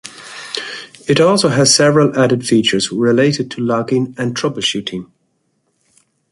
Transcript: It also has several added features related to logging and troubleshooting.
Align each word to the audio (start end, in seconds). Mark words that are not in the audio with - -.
It 1.07 1.21
also 1.21 1.49
has 1.49 1.75
several 1.75 2.17
added 2.19 2.43
features 2.43 2.91
related 2.91 3.51
to 3.51 3.61
logging 3.61 4.15
and 4.17 4.33
troubleshooting. 4.35 5.05